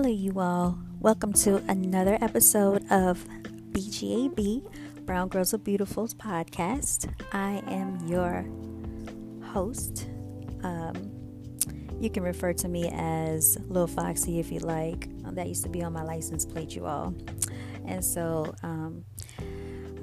[0.00, 0.78] Hello, you all.
[0.98, 3.22] Welcome to another episode of
[3.72, 7.12] BGAB, Brown Girls Are Beautiful's podcast.
[7.32, 8.46] I am your
[9.52, 10.08] host.
[10.62, 11.12] Um,
[12.00, 15.10] you can refer to me as Lil Foxy if you like.
[15.34, 17.14] That used to be on my license plate, you all.
[17.84, 19.04] And so, um,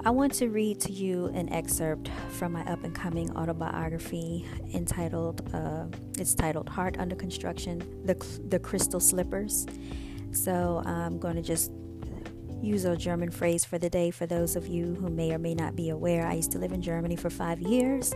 [0.04, 5.50] I want to read to you an excerpt from my up and coming autobiography entitled,
[5.52, 8.14] uh, it's titled Heart Under Construction The,
[8.48, 9.66] the Crystal Slippers.
[10.30, 11.72] So I'm going to just
[12.62, 15.54] use a German phrase for the day for those of you who may or may
[15.54, 16.26] not be aware.
[16.26, 18.12] I used to live in Germany for five years.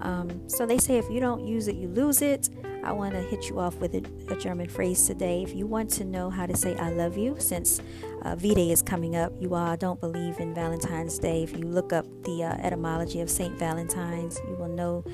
[0.00, 2.48] Um, so they say if you don't use it, you lose it.
[2.84, 5.44] I want to hit you off with a, a, German phrase today.
[5.44, 7.80] If you want to know how to say I love you, since
[8.22, 11.44] uh, V Day is coming up, you all don't believe in Valentine's Day.
[11.44, 13.56] If you look up the uh, etymology of St.
[13.56, 15.04] Valentine's, you will know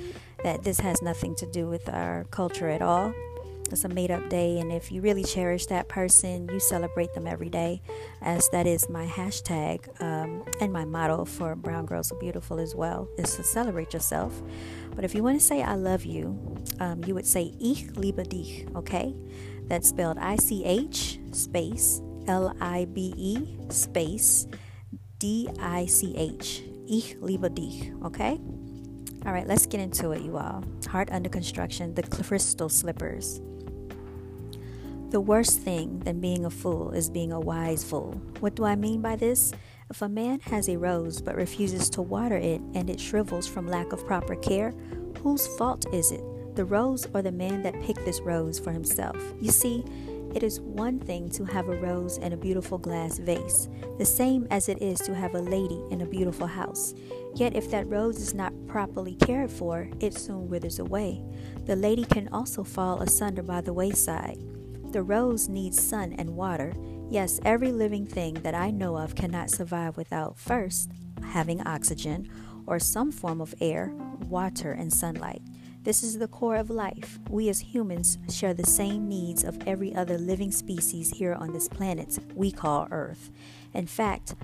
[0.45, 3.13] that this has nothing to do with our culture at all.
[3.71, 7.27] It's a made up day, and if you really cherish that person, you celebrate them
[7.27, 7.83] every day,
[8.23, 12.75] as that is my hashtag um, and my motto for Brown Girls Are Beautiful as
[12.75, 14.43] well, is to celebrate yourself.
[14.95, 18.25] But if you want to say I love you, um, you would say Ich liebe
[18.25, 19.15] dich, okay?
[19.69, 24.49] That's spelled I C H space L I B E space
[25.19, 26.63] D I C H.
[26.87, 28.41] Ich liebe dich, okay?
[29.27, 30.65] All right, let's get into it, you all.
[30.89, 33.41] Heart under construction, the crystal slippers.
[35.11, 38.21] The worst thing than being a fool is being a wise fool.
[38.41, 39.55] What do I mean by this?
[39.89, 43.67] If a man has a rose but refuses to water it and it shrivels from
[43.67, 44.75] lack of proper care,
[45.23, 46.23] whose fault is it?
[46.57, 49.17] The rose or the man that picked this rose for himself?
[49.41, 49.83] You see,
[50.35, 54.47] it is one thing to have a rose in a beautiful glass vase, the same
[54.51, 56.95] as it is to have a lady in a beautiful house.
[57.35, 61.23] Yet, if that rose is not properly cared for, it soon withers away.
[61.65, 64.39] The lady can also fall asunder by the wayside.
[64.91, 66.73] The rose needs sun and water.
[67.11, 70.91] Yes, every living thing that I know of cannot survive without first
[71.23, 72.31] having oxygen
[72.67, 73.93] or some form of air,
[74.29, 75.43] water, and sunlight.
[75.85, 77.19] This is the core of life.
[77.31, 81.69] We as humans share the same needs of every other living species here on this
[81.69, 83.31] planet we call Earth.
[83.75, 84.35] In fact,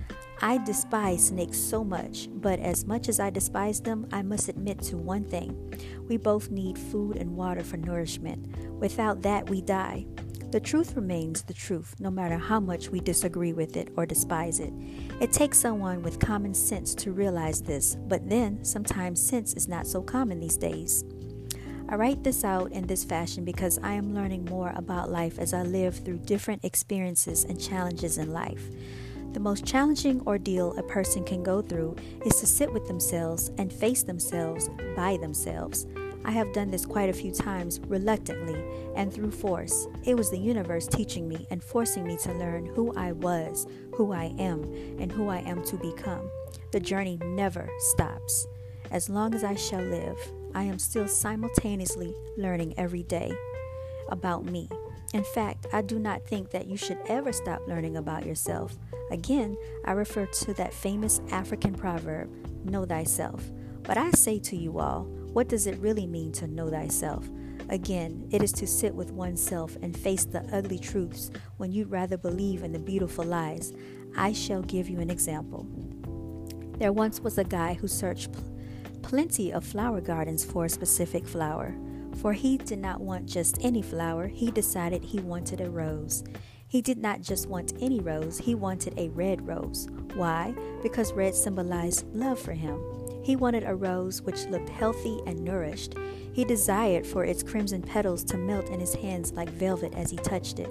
[0.41, 4.81] I despise snakes so much, but as much as I despise them, I must admit
[4.83, 5.73] to one thing.
[6.07, 8.47] We both need food and water for nourishment.
[8.79, 10.05] Without that, we die.
[10.51, 14.59] The truth remains the truth, no matter how much we disagree with it or despise
[14.59, 14.71] it.
[15.19, 19.87] It takes someone with common sense to realize this, but then sometimes sense is not
[19.87, 21.03] so common these days.
[21.89, 25.53] I write this out in this fashion because I am learning more about life as
[25.53, 28.69] I live through different experiences and challenges in life.
[29.33, 33.71] The most challenging ordeal a person can go through is to sit with themselves and
[33.71, 35.85] face themselves by themselves.
[36.25, 38.59] I have done this quite a few times reluctantly
[38.95, 39.87] and through force.
[40.05, 44.11] It was the universe teaching me and forcing me to learn who I was, who
[44.11, 44.63] I am,
[44.99, 46.29] and who I am to become.
[46.71, 48.47] The journey never stops.
[48.89, 50.17] As long as I shall live,
[50.55, 53.31] I am still simultaneously learning every day
[54.09, 54.67] about me.
[55.13, 58.75] In fact, I do not think that you should ever stop learning about yourself.
[59.11, 62.29] Again, I refer to that famous African proverb,
[62.65, 63.43] know thyself.
[63.85, 65.03] But I say to you all,
[65.33, 67.29] what does it really mean to know thyself?
[67.69, 72.17] Again, it is to sit with oneself and face the ugly truths when you'd rather
[72.17, 73.73] believe in the beautiful lies.
[74.15, 75.67] I shall give you an example.
[76.77, 78.43] There once was a guy who searched pl-
[79.01, 81.75] plenty of flower gardens for a specific flower.
[82.21, 86.23] For he did not want just any flower, he decided he wanted a rose.
[86.67, 89.87] He did not just want any rose, he wanted a red rose.
[90.13, 90.53] Why?
[90.81, 92.79] Because red symbolized love for him.
[93.25, 95.95] He wanted a rose which looked healthy and nourished.
[96.31, 100.17] He desired for its crimson petals to melt in his hands like velvet as he
[100.17, 100.69] touched it.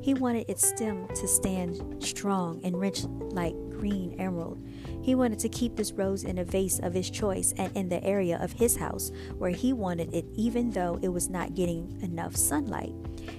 [0.00, 3.02] He wanted its stem to stand strong and rich
[3.32, 4.64] like green emerald.
[5.06, 8.02] He wanted to keep this rose in a vase of his choice and in the
[8.02, 12.34] area of his house where he wanted it, even though it was not getting enough
[12.34, 12.92] sunlight.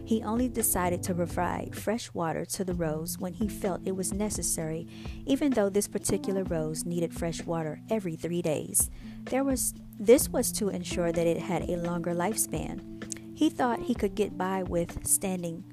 [0.05, 4.13] He only decided to provide fresh water to the rose when he felt it was
[4.13, 4.87] necessary,
[5.25, 8.89] even though this particular rose needed fresh water every three days.
[9.25, 13.03] There was this was to ensure that it had a longer lifespan.
[13.35, 15.65] He thought he could get by with standing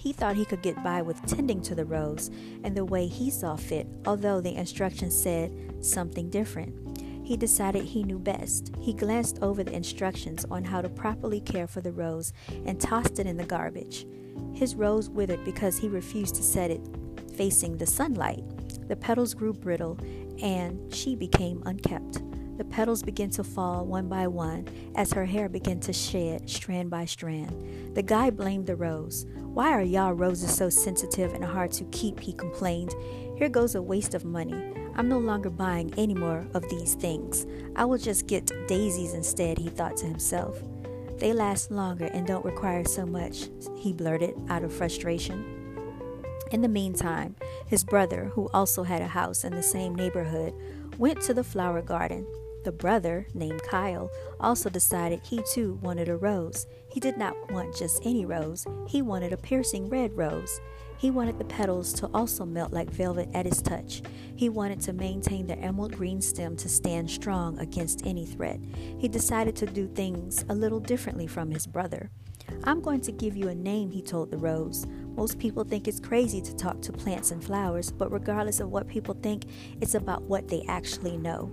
[0.00, 2.30] he thought he could get by with tending to the rose
[2.64, 5.52] in the way he saw fit, although the instructions said
[5.84, 6.74] something different.
[7.22, 8.72] He decided he knew best.
[8.80, 12.32] He glanced over the instructions on how to properly care for the rose
[12.64, 14.06] and tossed it in the garbage.
[14.54, 16.80] His rose withered because he refused to set it
[17.36, 18.42] facing the sunlight.
[18.88, 19.98] The petals grew brittle
[20.42, 22.22] and she became unkept.
[22.60, 26.90] The petals began to fall one by one as her hair began to shed strand
[26.90, 27.96] by strand.
[27.96, 29.24] The guy blamed the rose.
[29.38, 32.20] Why are y'all roses so sensitive and hard to keep?
[32.20, 32.94] He complained.
[33.38, 34.62] Here goes a waste of money.
[34.94, 37.46] I'm no longer buying any more of these things.
[37.76, 40.60] I will just get daisies instead, he thought to himself.
[41.16, 43.48] They last longer and don't require so much,
[43.78, 45.56] he blurted out of frustration.
[46.50, 50.52] In the meantime, his brother, who also had a house in the same neighborhood,
[50.98, 52.26] went to the flower garden.
[52.62, 56.66] The brother, named Kyle, also decided he too wanted a rose.
[56.90, 60.60] He did not want just any rose, he wanted a piercing red rose.
[60.98, 64.02] He wanted the petals to also melt like velvet at his touch.
[64.36, 68.60] He wanted to maintain the emerald green stem to stand strong against any threat.
[68.98, 72.10] He decided to do things a little differently from his brother.
[72.64, 74.86] I'm going to give you a name, he told the rose.
[75.16, 78.86] Most people think it's crazy to talk to plants and flowers, but regardless of what
[78.86, 79.46] people think,
[79.80, 81.50] it's about what they actually know.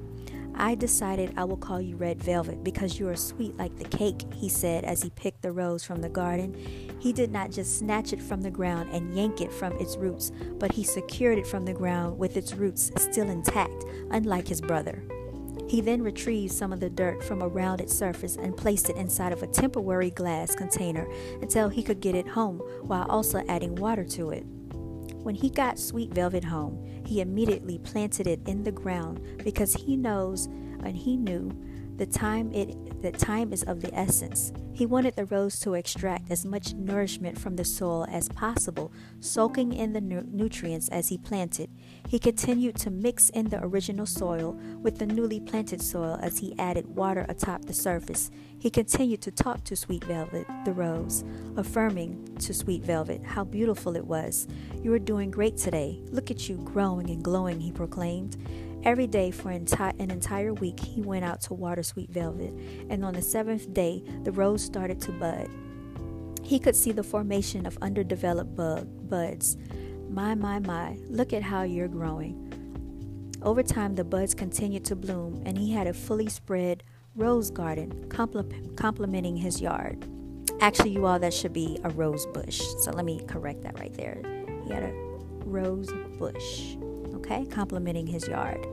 [0.60, 4.22] I decided I will call you Red Velvet because you are sweet like the cake,
[4.34, 6.56] he said as he picked the rose from the garden.
[7.00, 10.32] He did not just snatch it from the ground and yank it from its roots,
[10.58, 15.04] but he secured it from the ground with its roots still intact, unlike his brother.
[15.70, 19.34] He then retrieved some of the dirt from around its surface and placed it inside
[19.34, 21.08] of a temporary glass container
[21.42, 24.46] until he could get it home while also adding water to it.
[25.24, 29.96] When he got Sweet Velvet home, he immediately planted it in the ground because he
[29.96, 30.48] knows
[30.84, 31.50] and he knew
[31.96, 32.76] the time it
[33.08, 34.52] that time is of the essence.
[34.74, 39.72] He wanted the rose to extract as much nourishment from the soil as possible, soaking
[39.72, 41.70] in the nu- nutrients as he planted.
[42.10, 46.54] He continued to mix in the original soil with the newly planted soil as he
[46.60, 48.30] added water atop the surface.
[48.60, 51.24] He continued to talk to Sweet Velvet, the rose,
[51.56, 54.50] affirming to Sweet Velvet how beautiful it was.
[54.84, 56.02] You are doing great today.
[56.12, 58.36] Look at you growing and glowing, he proclaimed.
[58.84, 59.66] Every day for an
[60.00, 62.54] entire week, he went out to water Sweet Velvet,
[62.90, 65.50] and on the seventh day, the rose started to bud.
[66.44, 69.58] He could see the formation of underdeveloped bud- buds.
[70.10, 72.44] My, my, my, look at how you're growing.
[73.42, 76.84] Over time, the buds continued to bloom, and he had a fully spread
[77.16, 80.06] rose garden complementing his yard.
[80.62, 82.62] Actually, you all, that should be a rose bush.
[82.80, 84.22] So let me correct that right there.
[84.66, 84.94] He had a
[85.46, 86.78] rose bush
[87.28, 88.66] okay, complimenting his yard.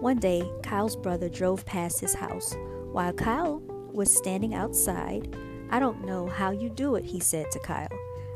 [0.00, 2.54] One day, Kyle's brother drove past his house.
[2.92, 3.60] While Kyle
[3.92, 5.36] was standing outside,
[5.70, 7.88] I don't know how you do it, he said to Kyle.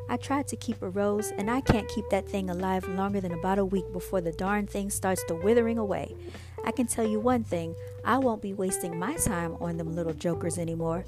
[0.08, 3.32] I tried to keep a rose, and I can't keep that thing alive longer than
[3.32, 6.14] about a week before the darn thing starts to withering away.
[6.64, 7.74] I can tell you one thing
[8.04, 11.04] I won't be wasting my time on them little jokers anymore.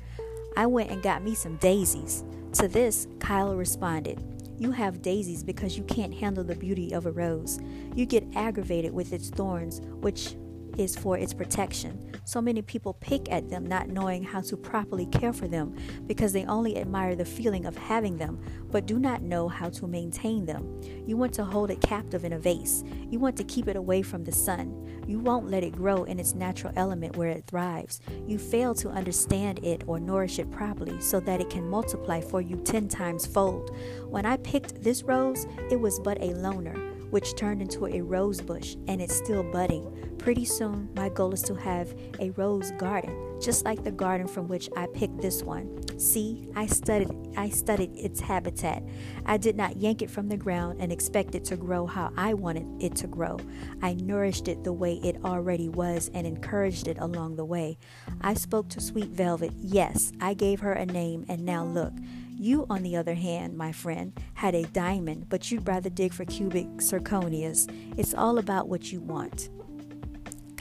[0.56, 2.24] I went and got me some daisies.
[2.54, 4.22] To this, Kyle responded,
[4.58, 7.58] you have daisies because you can't handle the beauty of a rose.
[7.94, 10.36] You get aggravated with its thorns, which
[10.78, 12.12] is for its protection.
[12.24, 15.76] So many people pick at them not knowing how to properly care for them
[16.06, 18.40] because they only admire the feeling of having them
[18.70, 20.80] but do not know how to maintain them.
[21.06, 22.82] You want to hold it captive in a vase.
[23.10, 25.04] You want to keep it away from the sun.
[25.06, 28.00] You won't let it grow in its natural element where it thrives.
[28.26, 32.40] You fail to understand it or nourish it properly so that it can multiply for
[32.40, 33.76] you 10 times fold.
[34.08, 38.40] When I picked this rose, it was but a loner which turned into a rose
[38.40, 39.86] bush and it's still budding.
[40.18, 44.48] Pretty soon, my goal is to have a rose garden, just like the garden from
[44.48, 45.80] which I picked this one.
[45.98, 48.82] See, I studied I studied its habitat.
[49.26, 52.34] I did not yank it from the ground and expect it to grow how I
[52.34, 53.38] wanted it to grow.
[53.82, 57.78] I nourished it the way it already was and encouraged it along the way.
[58.20, 59.52] I spoke to Sweet Velvet.
[59.56, 61.92] Yes, I gave her a name and now look.
[62.36, 66.24] You, on the other hand, my friend, had a diamond, but you'd rather dig for
[66.24, 67.70] cubic zirconias.
[67.96, 69.50] It's all about what you want.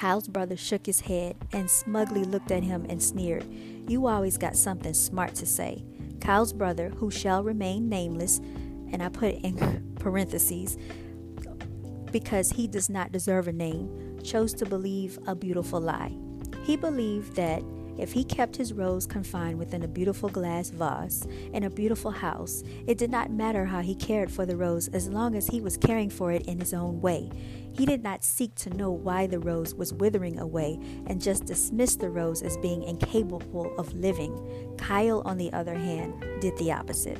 [0.04, 3.46] Kyle's brother shook his head and smugly looked at him and sneered.
[3.88, 5.86] You always got something smart to say.
[6.20, 8.40] Kyle's brother, who shall remain nameless,
[8.92, 10.76] and I put it in parentheses
[12.12, 16.12] because he does not deserve a name, chose to believe a beautiful lie.
[16.66, 17.64] He believed that
[17.98, 22.64] if he kept his rose confined within a beautiful glass vase in a beautiful house,
[22.88, 25.78] it did not matter how he cared for the rose as long as he was
[25.78, 27.30] caring for it in his own way.
[27.74, 32.00] He did not seek to know why the rose was withering away and just dismissed
[32.00, 34.76] the rose as being incapable of living.
[34.78, 37.20] Kyle, on the other hand, did the opposite.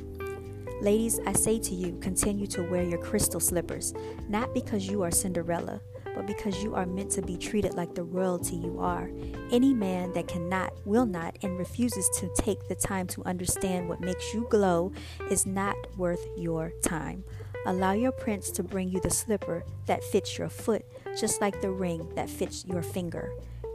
[0.80, 3.94] Ladies, I say to you, continue to wear your crystal slippers,
[4.28, 5.80] not because you are Cinderella,
[6.14, 9.10] but because you are meant to be treated like the royalty you are.
[9.50, 14.00] Any man that cannot, will not, and refuses to take the time to understand what
[14.00, 14.92] makes you glow
[15.30, 17.24] is not worth your time.
[17.66, 20.84] Allow your prince to bring you the slipper that fits your foot,
[21.18, 23.32] just like the ring that fits your finger.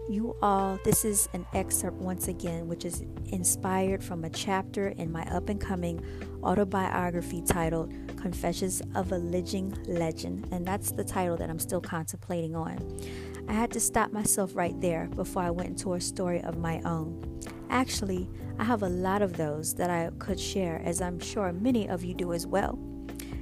[0.10, 5.12] You all, this is an excerpt once again, which is inspired from a chapter in
[5.12, 6.04] my up and coming
[6.44, 10.48] autobiography titled Confessions of a Living Legend.
[10.51, 13.00] And that's the title that I'm still contemplating on.
[13.48, 16.82] I had to stop myself right there before I went into a story of my
[16.82, 17.39] own.
[17.70, 21.88] Actually, I have a lot of those that I could share, as I'm sure many
[21.88, 22.80] of you do as well.